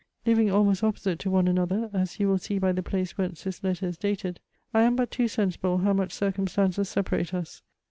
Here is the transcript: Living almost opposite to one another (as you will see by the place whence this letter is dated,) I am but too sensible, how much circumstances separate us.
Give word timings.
Living 0.25 0.49
almost 0.49 0.83
opposite 0.83 1.19
to 1.19 1.29
one 1.29 1.47
another 1.47 1.87
(as 1.93 2.19
you 2.19 2.27
will 2.27 2.39
see 2.39 2.57
by 2.57 2.71
the 2.71 2.81
place 2.81 3.19
whence 3.19 3.43
this 3.43 3.63
letter 3.63 3.85
is 3.85 3.99
dated,) 3.99 4.39
I 4.73 4.81
am 4.81 4.95
but 4.95 5.11
too 5.11 5.27
sensible, 5.27 5.77
how 5.77 5.93
much 5.93 6.11
circumstances 6.11 6.89
separate 6.89 7.35
us. 7.35 7.61